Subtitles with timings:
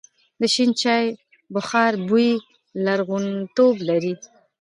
[0.39, 1.05] د شین چای
[1.53, 2.31] بخار بوی
[2.85, 4.13] لرغونتوب لري.